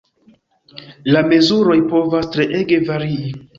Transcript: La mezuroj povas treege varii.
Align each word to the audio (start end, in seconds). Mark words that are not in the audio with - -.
La 1.17 1.21
mezuroj 1.27 1.77
povas 1.93 2.33
treege 2.39 2.83
varii. 2.91 3.33